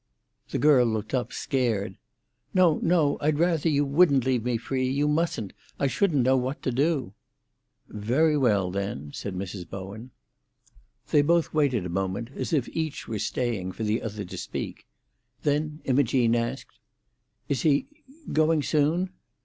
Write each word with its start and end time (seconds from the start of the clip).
The 0.49 0.57
girl 0.57 0.87
looked 0.87 1.13
up, 1.13 1.31
scared. 1.31 1.95
"No, 2.55 2.79
no; 2.81 3.19
I'd 3.21 3.37
rather 3.37 3.69
you 3.69 3.85
wouldn't 3.85 4.25
leave 4.25 4.43
me 4.43 4.57
free—you 4.57 5.07
mustn't; 5.07 5.53
I 5.79 5.85
shouldn't 5.85 6.23
know 6.23 6.35
what 6.37 6.63
to 6.63 6.71
do." 6.71 7.13
"Very 7.87 8.35
well, 8.35 8.71
then," 8.71 9.11
said 9.13 9.35
Mrs. 9.35 9.69
Bowen. 9.69 10.09
They 11.11 11.21
both 11.21 11.53
waited 11.53 11.85
a 11.85 11.89
moment, 11.89 12.31
as 12.35 12.51
if 12.51 12.67
each 12.69 13.07
were 13.07 13.19
staying 13.19 13.73
for 13.73 13.83
the 13.83 14.01
other 14.01 14.25
to 14.25 14.37
speak. 14.39 14.87
Then 15.43 15.81
Imogene 15.83 16.33
asked, 16.35 16.79
"Is 17.47 17.61
he—going 17.61 18.63
soon?" 18.63 19.11